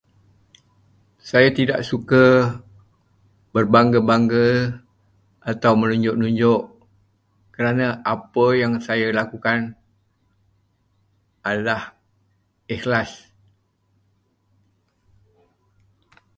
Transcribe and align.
Saya 1.29 1.49
tidak 1.59 1.79
suka 1.89 2.25
berbangga-bangga 3.53 4.47
atau 5.51 5.71
menunjuk-menunjuk 5.81 6.61
kerana 7.55 7.87
apa 8.13 8.45
yang 8.61 8.73
saya 8.87 9.07
lakukan 9.19 9.61
adalah 11.49 11.81
ikhlas. 12.73 13.11